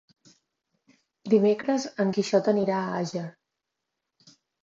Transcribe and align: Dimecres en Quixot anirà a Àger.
Dimecres 1.33 1.85
en 2.05 2.15
Quixot 2.17 2.49
anirà 2.53 2.79
a 2.85 2.97
Àger. 3.03 3.25